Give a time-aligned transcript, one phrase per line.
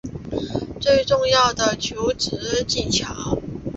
[0.83, 3.37] 更重要的是求职技巧